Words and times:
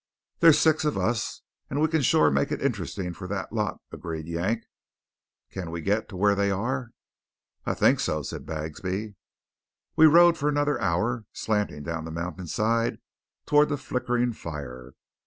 "There's 0.39 0.57
six 0.57 0.83
of 0.83 0.97
us 0.97 1.43
and 1.69 1.79
we 1.79 1.87
can 1.87 2.01
shore 2.01 2.31
make 2.31 2.51
it 2.51 2.59
interesting 2.59 3.13
for 3.13 3.27
that 3.27 3.53
lot," 3.53 3.77
agreed 3.91 4.25
Yank. 4.27 4.63
"Can 5.51 5.69
we 5.69 5.79
get 5.79 6.09
to 6.09 6.17
where 6.17 6.33
they 6.33 6.49
are?" 6.49 6.89
"I 7.67 7.75
think 7.75 7.99
so," 7.99 8.23
said 8.23 8.47
Bagsby. 8.47 9.13
We 9.95 10.07
rode 10.07 10.39
for 10.39 10.49
another 10.49 10.81
hour, 10.81 11.25
slanting 11.33 11.83
down 11.83 12.05
the 12.05 12.09
mountainside 12.11 12.97
toward 13.45 13.69
the 13.69 13.77
flickering 13.77 14.33
fire. 14.33 14.93